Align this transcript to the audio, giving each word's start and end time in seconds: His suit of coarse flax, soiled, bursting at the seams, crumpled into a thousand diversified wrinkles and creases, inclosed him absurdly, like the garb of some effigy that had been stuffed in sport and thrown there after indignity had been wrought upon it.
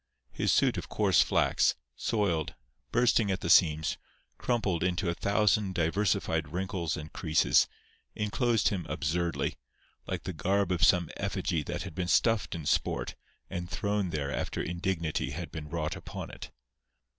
His 0.31 0.51
suit 0.51 0.79
of 0.79 0.89
coarse 0.89 1.21
flax, 1.21 1.75
soiled, 1.95 2.55
bursting 2.91 3.29
at 3.29 3.41
the 3.41 3.51
seams, 3.51 3.99
crumpled 4.39 4.83
into 4.83 5.09
a 5.11 5.13
thousand 5.13 5.75
diversified 5.75 6.47
wrinkles 6.47 6.97
and 6.97 7.13
creases, 7.13 7.67
inclosed 8.15 8.69
him 8.69 8.87
absurdly, 8.89 9.59
like 10.07 10.23
the 10.23 10.33
garb 10.33 10.71
of 10.71 10.83
some 10.83 11.11
effigy 11.17 11.61
that 11.65 11.83
had 11.83 11.93
been 11.93 12.07
stuffed 12.07 12.55
in 12.55 12.65
sport 12.65 13.13
and 13.47 13.69
thrown 13.69 14.09
there 14.09 14.31
after 14.33 14.59
indignity 14.59 15.29
had 15.33 15.51
been 15.51 15.69
wrought 15.69 15.95
upon 15.95 16.31
it. 16.31 16.49